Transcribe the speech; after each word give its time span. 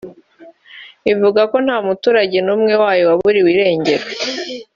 ivuga 1.11 1.41
ko 1.51 1.57
nta 1.65 1.77
muturage 1.87 2.37
n’umwe 2.45 2.73
wayo 2.81 3.03
waburiwe 3.09 3.49
irengero 3.55 4.05